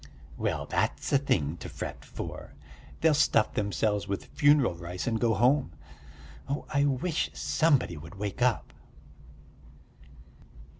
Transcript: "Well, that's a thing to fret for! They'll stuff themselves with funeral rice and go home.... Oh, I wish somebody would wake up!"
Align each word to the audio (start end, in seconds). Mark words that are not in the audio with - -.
"Well, 0.35 0.65
that's 0.65 1.13
a 1.13 1.19
thing 1.19 1.57
to 1.57 1.69
fret 1.69 2.03
for! 2.03 2.55
They'll 3.01 3.13
stuff 3.13 3.53
themselves 3.53 4.07
with 4.07 4.31
funeral 4.33 4.73
rice 4.73 5.05
and 5.05 5.21
go 5.21 5.35
home.... 5.35 5.73
Oh, 6.49 6.65
I 6.73 6.85
wish 6.85 7.29
somebody 7.35 7.97
would 7.97 8.15
wake 8.15 8.41
up!" 8.41 8.73